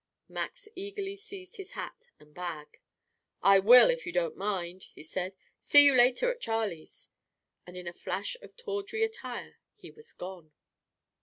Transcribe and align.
Max 0.27 0.67
eagerly 0.75 1.15
seized 1.15 1.57
his 1.57 1.73
hat 1.73 2.07
and 2.19 2.33
bag. 2.33 2.79
"I 3.43 3.59
will, 3.59 3.91
if 3.91 4.03
you 4.07 4.11
don't 4.11 4.35
mind," 4.35 4.85
he 4.95 5.03
said. 5.03 5.35
"See 5.61 5.83
you 5.85 5.93
later 5.93 6.31
at 6.31 6.41
Charlie's." 6.41 7.09
And 7.67 7.77
in 7.77 7.85
a 7.85 7.93
flash 7.93 8.35
of 8.41 8.57
tawdry 8.57 9.03
attire, 9.03 9.57
he 9.75 9.91
was 9.91 10.11
gone. 10.13 10.53